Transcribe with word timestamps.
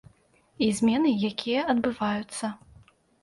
І 0.67 0.69
змены, 0.77 1.11
якія 1.31 1.67
адбываюцца. 1.73 2.45